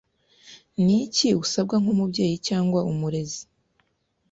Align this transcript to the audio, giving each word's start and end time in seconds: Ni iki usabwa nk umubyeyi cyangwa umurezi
Ni 0.83 0.95
iki 1.05 1.27
usabwa 1.43 1.75
nk 1.81 1.87
umubyeyi 1.93 2.35
cyangwa 2.47 2.79
umurezi 2.91 3.41